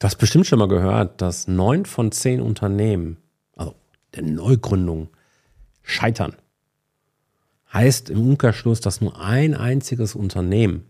[0.00, 3.18] Du hast bestimmt schon mal gehört, dass neun von zehn Unternehmen,
[3.54, 3.74] also
[4.14, 5.10] der Neugründung,
[5.82, 6.34] scheitern.
[7.70, 10.86] Heißt im Umkehrschluss, dass nur ein einziges Unternehmen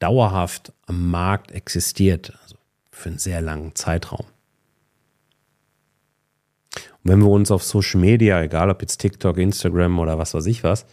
[0.00, 2.56] dauerhaft am Markt existiert, also
[2.90, 4.26] für einen sehr langen Zeitraum.
[6.74, 10.46] Und wenn wir uns auf Social Media, egal ob jetzt TikTok, Instagram oder was weiß
[10.46, 10.86] ich was,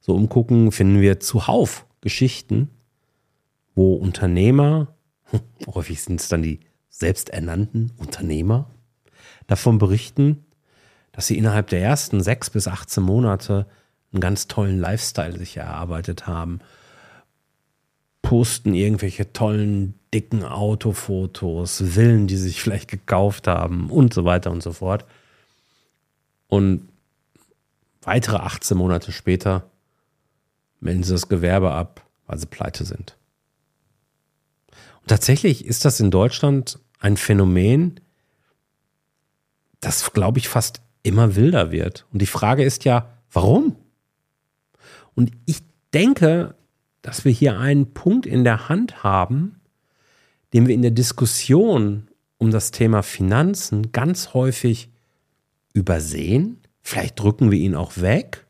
[0.00, 2.70] so umgucken, finden wir zuhauf Geschichten,
[3.74, 4.94] wo Unternehmer,
[5.66, 6.60] häufig sind es dann die
[6.90, 8.68] selbsternannten Unternehmer,
[9.46, 10.44] davon berichten,
[11.12, 13.66] dass sie innerhalb der ersten sechs bis 18 Monate
[14.12, 16.60] einen ganz tollen Lifestyle sich erarbeitet haben,
[18.22, 24.50] posten irgendwelche tollen, dicken Autofotos, Villen, die sie sich vielleicht gekauft haben und so weiter
[24.50, 25.04] und so fort.
[26.48, 26.88] Und
[28.02, 29.64] weitere 18 Monate später
[30.80, 33.16] melden sie das Gewerbe ab, weil sie pleite sind.
[35.10, 37.98] Tatsächlich ist das in Deutschland ein Phänomen,
[39.80, 42.06] das, glaube ich, fast immer wilder wird.
[42.12, 43.74] Und die Frage ist ja, warum?
[45.16, 46.54] Und ich denke,
[47.02, 49.60] dass wir hier einen Punkt in der Hand haben,
[50.52, 52.06] den wir in der Diskussion
[52.38, 54.90] um das Thema Finanzen ganz häufig
[55.72, 56.60] übersehen.
[56.82, 58.46] Vielleicht drücken wir ihn auch weg.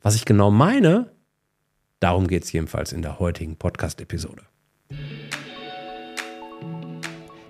[0.00, 1.10] Was ich genau meine,
[1.98, 4.44] darum geht es jedenfalls in der heutigen Podcast-Episode.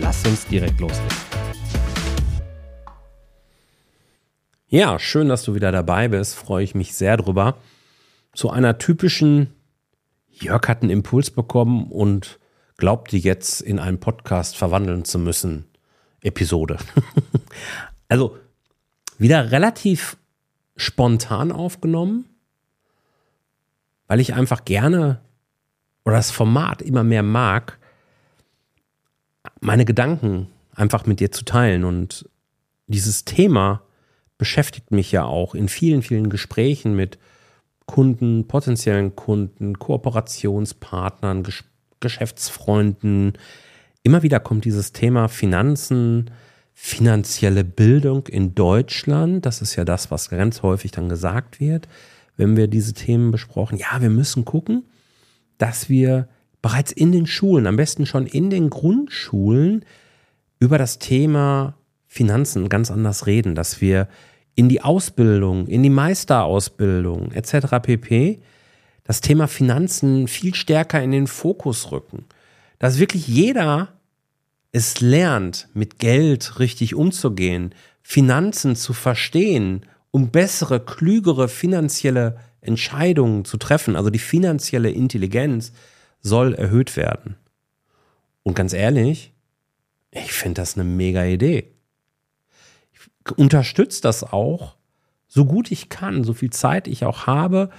[0.00, 1.16] lass uns direkt loslegen.
[4.68, 6.34] Ja, schön, dass du wieder dabei bist.
[6.34, 7.56] Freue ich mich sehr drüber.
[8.34, 9.54] Zu einer typischen
[10.28, 12.38] Jörg hat einen Impuls bekommen und
[12.76, 15.66] glaubte jetzt in einen Podcast verwandeln zu müssen.
[16.20, 16.78] Episode.
[18.08, 18.36] also
[19.18, 20.16] wieder relativ
[20.76, 22.26] spontan aufgenommen,
[24.08, 25.20] weil ich einfach gerne
[26.04, 27.78] oder das Format immer mehr mag,
[29.66, 31.82] meine Gedanken einfach mit dir zu teilen.
[31.82, 32.30] Und
[32.86, 33.82] dieses Thema
[34.38, 37.18] beschäftigt mich ja auch in vielen, vielen Gesprächen mit
[37.84, 41.64] Kunden, potenziellen Kunden, Kooperationspartnern, Ges
[41.98, 43.32] Geschäftsfreunden.
[44.02, 46.30] Immer wieder kommt dieses Thema Finanzen,
[46.74, 49.46] finanzielle Bildung in Deutschland.
[49.46, 51.88] Das ist ja das, was ganz häufig dann gesagt wird,
[52.36, 53.78] wenn wir diese Themen besprochen.
[53.78, 54.84] Ja, wir müssen gucken,
[55.56, 56.28] dass wir
[56.66, 59.84] bereits in den Schulen, am besten schon in den Grundschulen,
[60.58, 61.74] über das Thema
[62.08, 64.08] Finanzen ganz anders reden, dass wir
[64.56, 67.68] in die Ausbildung, in die Meisterausbildung etc.
[67.80, 68.40] pp.
[69.04, 72.24] das Thema Finanzen viel stärker in den Fokus rücken.
[72.80, 73.92] Dass wirklich jeder
[74.72, 83.56] es lernt, mit Geld richtig umzugehen, Finanzen zu verstehen, um bessere, klügere finanzielle Entscheidungen zu
[83.56, 85.72] treffen, also die finanzielle Intelligenz
[86.26, 87.36] soll erhöht werden.
[88.42, 89.32] Und ganz ehrlich,
[90.10, 91.72] ich finde das eine mega Idee.
[92.92, 94.76] Ich unterstütze das auch,
[95.28, 97.70] so gut ich kann, so viel Zeit ich auch habe.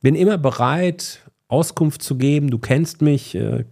[0.00, 2.50] Bin immer bereit, Auskunft zu geben.
[2.50, 3.64] Du kennst mich, äh,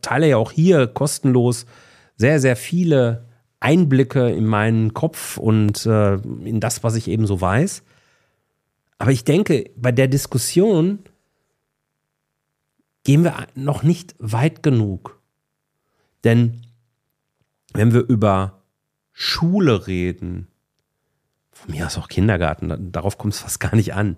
[0.00, 1.66] teile ja auch hier kostenlos
[2.16, 3.26] sehr, sehr viele
[3.60, 7.82] Einblicke in meinen Kopf und äh, in das, was ich eben so weiß.
[8.98, 11.00] Aber ich denke, bei der Diskussion
[13.04, 15.20] gehen wir noch nicht weit genug.
[16.24, 16.62] Denn
[17.74, 18.62] wenn wir über
[19.12, 20.48] Schule reden,
[21.52, 24.16] von mir aus auch Kindergarten, darauf kommt es fast gar nicht an,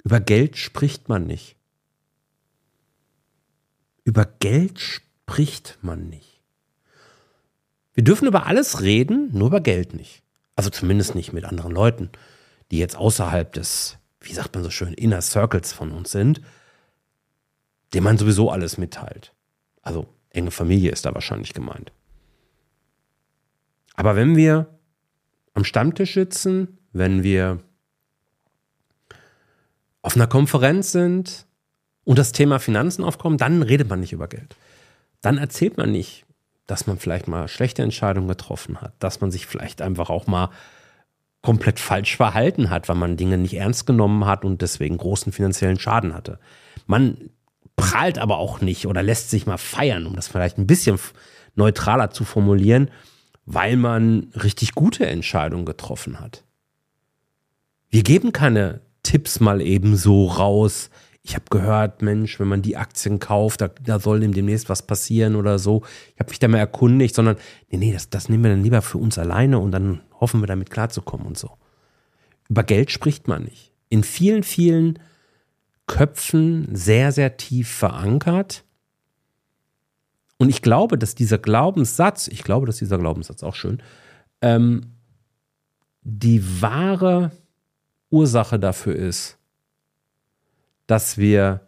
[0.02, 1.56] über Geld spricht man nicht.
[4.02, 6.40] Über Geld spricht man nicht.
[7.92, 10.23] Wir dürfen über alles reden, nur über Geld nicht.
[10.56, 12.10] Also zumindest nicht mit anderen Leuten,
[12.70, 16.40] die jetzt außerhalb des, wie sagt man so schön, Inner Circles von uns sind,
[17.92, 19.32] dem man sowieso alles mitteilt.
[19.82, 21.92] Also enge Familie ist da wahrscheinlich gemeint.
[23.94, 24.78] Aber wenn wir
[25.54, 27.60] am Stammtisch sitzen, wenn wir
[30.02, 31.46] auf einer Konferenz sind
[32.04, 34.56] und das Thema Finanzen aufkommt, dann redet man nicht über Geld.
[35.20, 36.26] Dann erzählt man nicht,
[36.66, 40.50] dass man vielleicht mal schlechte Entscheidungen getroffen hat, dass man sich vielleicht einfach auch mal
[41.42, 45.78] komplett falsch verhalten hat, weil man Dinge nicht ernst genommen hat und deswegen großen finanziellen
[45.78, 46.38] Schaden hatte.
[46.86, 47.30] Man
[47.76, 50.98] prahlt aber auch nicht oder lässt sich mal feiern, um das vielleicht ein bisschen
[51.54, 52.90] neutraler zu formulieren,
[53.44, 56.44] weil man richtig gute Entscheidungen getroffen hat.
[57.90, 60.90] Wir geben keine Tipps mal eben so raus.
[61.26, 64.82] Ich habe gehört, Mensch, wenn man die Aktien kauft, da, da soll dem demnächst was
[64.82, 65.82] passieren oder so.
[66.12, 67.36] Ich habe mich da mal erkundigt, sondern
[67.70, 70.46] nee, nee, das, das nehmen wir dann lieber für uns alleine und dann hoffen wir
[70.46, 71.50] damit klarzukommen und so.
[72.50, 73.72] Über Geld spricht man nicht.
[73.88, 74.98] In vielen, vielen
[75.86, 78.62] Köpfen sehr, sehr tief verankert.
[80.36, 83.82] Und ich glaube, dass dieser Glaubenssatz, ich glaube, dass dieser Glaubenssatz auch schön,
[84.42, 84.92] ähm,
[86.02, 87.30] die wahre
[88.10, 89.38] Ursache dafür ist,
[90.86, 91.66] dass wir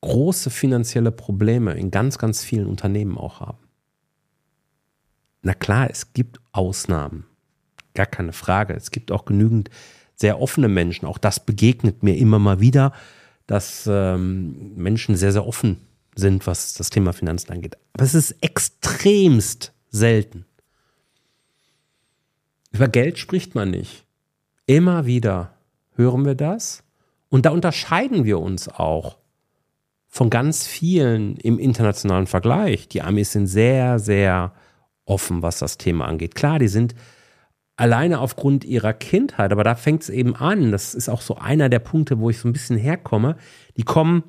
[0.00, 3.58] große finanzielle Probleme in ganz, ganz vielen Unternehmen auch haben.
[5.42, 7.24] Na klar, es gibt Ausnahmen,
[7.94, 8.74] gar keine Frage.
[8.74, 9.70] Es gibt auch genügend
[10.14, 11.06] sehr offene Menschen.
[11.06, 12.92] Auch das begegnet mir immer mal wieder,
[13.46, 15.78] dass ähm, Menschen sehr, sehr offen
[16.14, 17.76] sind, was das Thema Finanzen angeht.
[17.94, 20.44] Aber es ist extremst selten.
[22.72, 24.04] Über Geld spricht man nicht.
[24.66, 25.54] Immer wieder
[25.96, 26.84] hören wir das.
[27.30, 29.16] Und da unterscheiden wir uns auch
[30.08, 32.88] von ganz vielen im internationalen Vergleich.
[32.88, 34.52] Die Amis sind sehr, sehr
[35.04, 36.34] offen, was das Thema angeht.
[36.34, 36.94] Klar, die sind
[37.76, 40.72] alleine aufgrund ihrer Kindheit, aber da fängt es eben an.
[40.72, 43.36] Das ist auch so einer der Punkte, wo ich so ein bisschen herkomme.
[43.76, 44.24] Die kommen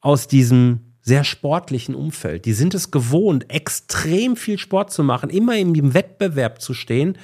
[0.00, 2.46] aus diesem sehr sportlichen Umfeld.
[2.46, 7.16] Die sind es gewohnt, extrem viel Sport zu machen, immer im Wettbewerb zu stehen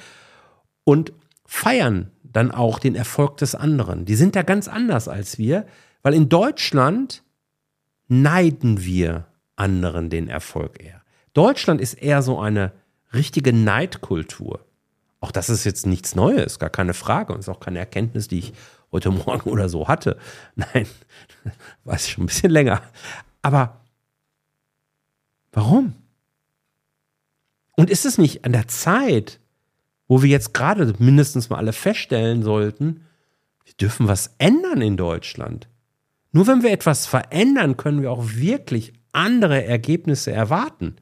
[0.85, 1.11] und
[1.45, 4.05] feiern dann auch den Erfolg des anderen.
[4.05, 5.65] Die sind da ganz anders als wir,
[6.01, 7.23] weil in Deutschland
[8.07, 11.01] neiden wir anderen den Erfolg eher.
[11.33, 12.73] Deutschland ist eher so eine
[13.13, 14.65] richtige Neidkultur.
[15.19, 17.33] Auch das ist jetzt nichts Neues, gar keine Frage.
[17.33, 18.53] Und ist auch keine Erkenntnis, die ich
[18.91, 20.17] heute Morgen oder so hatte.
[20.55, 20.87] Nein,
[21.85, 22.81] weiß ich schon ein bisschen länger.
[23.41, 23.81] Aber
[25.51, 25.93] warum?
[27.75, 29.39] Und ist es nicht an der Zeit,
[30.07, 33.05] wo wir jetzt gerade mindestens mal alle feststellen sollten,
[33.65, 35.67] wir dürfen was ändern in Deutschland.
[36.31, 40.95] Nur wenn wir etwas verändern, können wir auch wirklich andere Ergebnisse erwarten.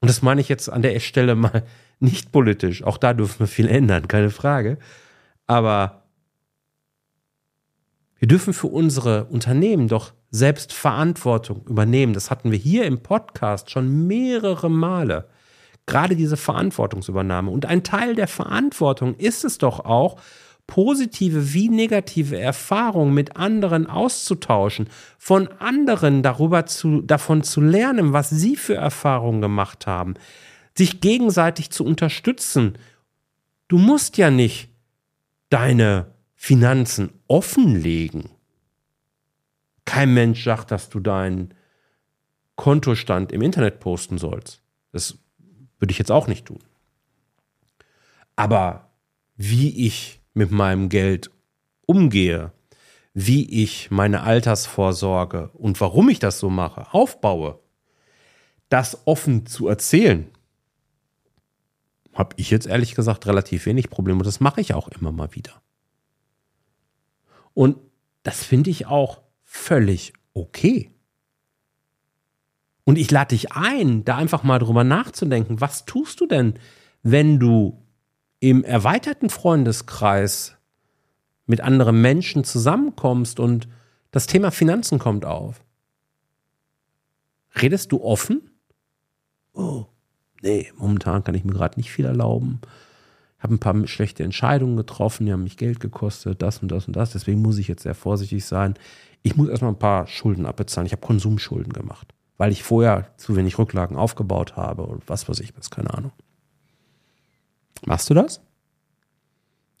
[0.00, 1.64] Und das meine ich jetzt an der Stelle mal
[2.00, 2.82] nicht politisch.
[2.84, 4.78] Auch da dürfen wir viel ändern, keine Frage.
[5.46, 6.02] Aber
[8.18, 12.12] wir dürfen für unsere Unternehmen doch selbst Verantwortung übernehmen.
[12.12, 15.28] Das hatten wir hier im Podcast schon mehrere Male.
[15.86, 17.50] Gerade diese Verantwortungsübernahme.
[17.50, 20.20] Und ein Teil der Verantwortung ist es doch auch,
[20.66, 28.30] positive wie negative Erfahrungen mit anderen auszutauschen, von anderen darüber zu, davon zu lernen, was
[28.30, 30.14] sie für Erfahrungen gemacht haben,
[30.74, 32.78] sich gegenseitig zu unterstützen.
[33.68, 34.70] Du musst ja nicht
[35.50, 38.30] deine Finanzen offenlegen.
[39.84, 41.54] Kein Mensch sagt, dass du deinen
[42.56, 44.62] Kontostand im Internet posten sollst.
[44.92, 45.18] Das
[45.82, 46.60] würde ich jetzt auch nicht tun.
[48.36, 48.92] Aber
[49.36, 51.30] wie ich mit meinem Geld
[51.86, 52.52] umgehe,
[53.14, 57.58] wie ich meine Altersvorsorge und warum ich das so mache, aufbaue,
[58.68, 60.30] das offen zu erzählen,
[62.14, 65.34] habe ich jetzt ehrlich gesagt relativ wenig Probleme und das mache ich auch immer mal
[65.34, 65.60] wieder.
[67.54, 67.76] Und
[68.22, 70.90] das finde ich auch völlig okay.
[72.84, 76.54] Und ich lade dich ein, da einfach mal drüber nachzudenken, was tust du denn,
[77.02, 77.82] wenn du
[78.40, 80.56] im erweiterten Freundeskreis
[81.46, 83.68] mit anderen Menschen zusammenkommst und
[84.10, 85.64] das Thema Finanzen kommt auf.
[87.60, 88.50] Redest du offen?
[89.52, 89.86] Oh,
[90.42, 92.60] nee, momentan kann ich mir gerade nicht viel erlauben.
[93.38, 96.86] Ich habe ein paar schlechte Entscheidungen getroffen, die haben mich Geld gekostet, das und das
[96.86, 97.12] und das.
[97.12, 98.74] Deswegen muss ich jetzt sehr vorsichtig sein.
[99.22, 100.86] ich muss erstmal ein paar Schulden abbezahlen.
[100.86, 105.38] Ich habe Konsumschulden gemacht, weil ich vorher zu wenig Rücklagen aufgebaut habe und was weiß
[105.38, 106.10] ich was, keine Ahnung.
[107.86, 108.40] Machst du das?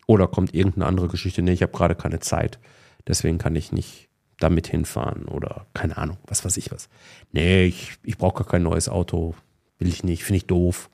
[0.06, 1.42] Oder kommt irgendeine andere Geschichte?
[1.42, 2.60] Nee, ich habe gerade keine Zeit.
[3.08, 6.88] Deswegen kann ich nicht damit hinfahren oder keine Ahnung, was weiß ich was.
[7.32, 9.34] Nee, ich, ich brauche gar kein neues Auto.
[9.80, 10.88] Will ich nicht, finde ich doof.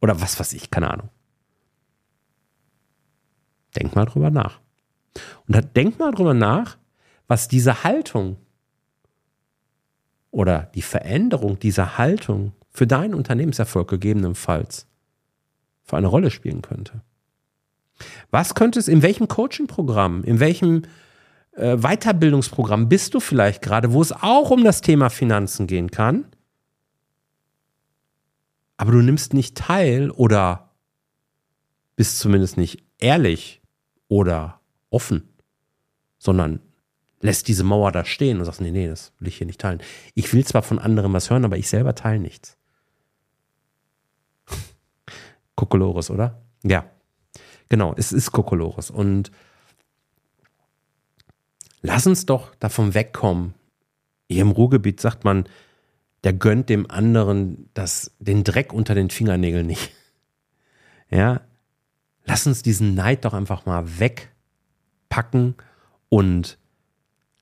[0.00, 1.10] Oder was weiß ich, keine Ahnung.
[3.76, 4.60] Denk mal drüber nach.
[5.46, 6.78] Und denk mal drüber nach,
[7.28, 8.38] was diese Haltung
[10.32, 14.88] oder die Veränderung dieser Haltung für deinen Unternehmenserfolg gegebenenfalls
[15.84, 17.02] für eine Rolle spielen könnte.
[18.30, 20.82] Was könnte es, in welchem Coaching-Programm, in welchem
[21.52, 26.24] äh, Weiterbildungsprogramm bist du vielleicht gerade, wo es auch um das Thema Finanzen gehen kann,
[28.78, 30.70] aber du nimmst nicht teil oder
[31.94, 33.60] bist zumindest nicht ehrlich
[34.08, 35.28] oder offen,
[36.18, 36.60] sondern
[37.22, 39.80] lässt diese Mauer da stehen und sagst, nee, nee, das will ich hier nicht teilen.
[40.14, 42.58] Ich will zwar von anderen was hören, aber ich selber teile nichts.
[45.54, 46.42] Kokolores, oder?
[46.64, 46.84] Ja.
[47.68, 48.90] Genau, es ist Kokolores.
[48.90, 49.30] Und
[51.80, 53.54] lass uns doch davon wegkommen.
[54.28, 55.44] Hier im Ruhrgebiet sagt man,
[56.24, 59.90] der gönnt dem anderen das, den Dreck unter den Fingernägeln nicht.
[61.14, 61.42] Ja,
[62.24, 65.56] lass uns diesen Neid doch einfach mal wegpacken
[66.08, 66.56] und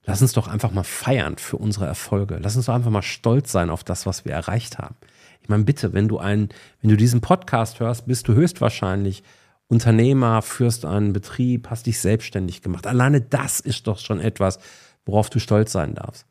[0.04, 2.38] lass uns doch einfach mal feiern für unsere Erfolge.
[2.40, 4.96] Lass uns doch einfach mal stolz sein auf das, was wir erreicht haben.
[5.42, 9.22] Ich meine, bitte, wenn du einen, wenn du diesen Podcast hörst, bist du höchstwahrscheinlich
[9.68, 12.86] Unternehmer, führst einen Betrieb, hast dich selbstständig gemacht.
[12.86, 14.58] Alleine das ist doch schon etwas,
[15.06, 16.26] worauf du stolz sein darfst.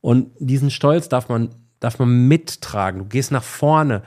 [0.00, 2.98] Und diesen Stolz darf man, darf man mittragen.
[2.98, 4.02] Du gehst nach vorne.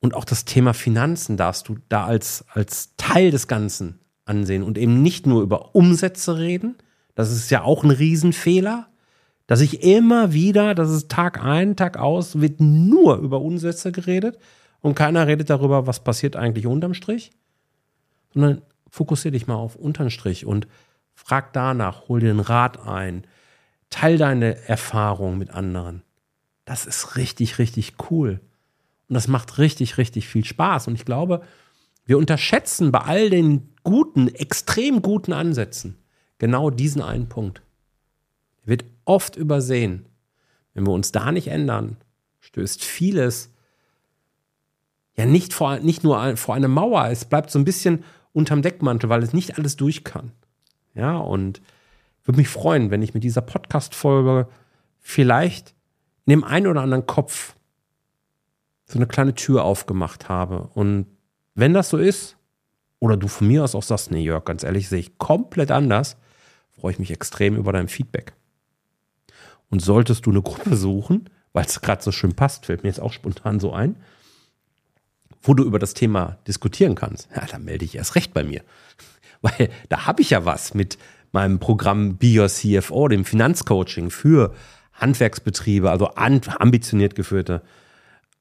[0.00, 4.76] Und auch das Thema Finanzen darfst du da als, als Teil des Ganzen ansehen und
[4.76, 6.76] eben nicht nur über Umsätze reden.
[7.14, 8.88] Das ist ja auch ein Riesenfehler,
[9.46, 14.38] dass ich immer wieder, das ist Tag ein, Tag aus, wird nur über Umsätze geredet
[14.80, 17.30] und keiner redet darüber, was passiert eigentlich unterm Strich,
[18.32, 20.66] sondern fokussiere dich mal auf unterm Strich und
[21.14, 23.26] frag danach, hol dir einen Rat ein,
[23.90, 26.02] teil deine Erfahrung mit anderen.
[26.64, 28.40] Das ist richtig, richtig cool.
[29.08, 30.88] Und das macht richtig, richtig viel Spaß.
[30.88, 31.42] Und ich glaube,
[32.06, 35.98] wir unterschätzen bei all den guten, extrem guten Ansätzen
[36.44, 37.62] genau diesen einen Punkt.
[38.64, 40.04] Er wird oft übersehen.
[40.74, 41.96] Wenn wir uns da nicht ändern,
[42.40, 43.50] stößt vieles
[45.16, 49.08] ja nicht, vor, nicht nur vor eine Mauer, es bleibt so ein bisschen unterm Deckmantel,
[49.08, 50.32] weil es nicht alles durch kann.
[50.94, 51.62] Ja, und
[52.24, 54.46] würde mich freuen, wenn ich mit dieser Podcast-Folge
[55.00, 55.74] vielleicht
[56.26, 57.54] in dem einen oder anderen Kopf
[58.84, 60.68] so eine kleine Tür aufgemacht habe.
[60.74, 61.06] Und
[61.54, 62.36] wenn das so ist,
[62.98, 66.18] oder du von mir aus auch sagst, nee, Jörg, ganz ehrlich, sehe ich komplett anders,
[66.78, 68.34] freue ich mich extrem über dein Feedback.
[69.70, 73.00] Und solltest du eine Gruppe suchen, weil es gerade so schön passt, fällt mir jetzt
[73.00, 73.96] auch spontan so ein,
[75.42, 78.62] wo du über das Thema diskutieren kannst, ja, dann melde ich erst recht bei mir.
[79.42, 80.96] Weil da habe ich ja was mit
[81.32, 84.54] meinem Programm Be Your CFO, dem Finanzcoaching für
[84.94, 87.62] Handwerksbetriebe, also ambitioniert geführte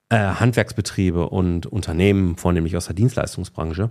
[0.10, 3.90] äh, Handwerksbetriebe und Unternehmen, vornehmlich aus der Dienstleistungsbranche.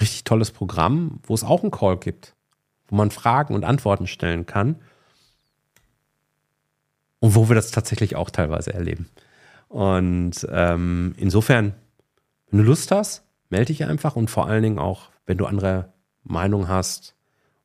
[0.00, 2.34] Richtig tolles Programm, wo es auch einen Call gibt,
[2.90, 4.76] wo man Fragen und Antworten stellen kann
[7.20, 9.08] und wo wir das tatsächlich auch teilweise erleben.
[9.68, 11.74] Und ähm, insofern,
[12.50, 15.92] wenn du Lust hast, melde dich einfach und vor allen Dingen auch, wenn du andere
[16.24, 17.14] Meinungen hast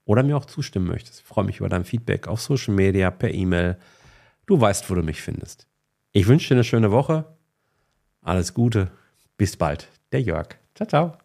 [0.05, 1.21] oder mir auch zustimmen möchtest.
[1.21, 3.77] Ich freue mich über dein Feedback auf Social Media, per E-Mail.
[4.45, 5.67] Du weißt, wo du mich findest.
[6.11, 7.25] Ich wünsche dir eine schöne Woche.
[8.21, 8.91] Alles Gute.
[9.37, 9.89] Bis bald.
[10.11, 10.49] Der Jörg.
[10.75, 11.24] Ciao, ciao.